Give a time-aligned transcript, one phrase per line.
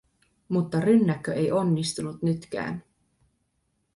[0.49, 2.83] Mutta rynnäkkö ei onnistunut nytkään.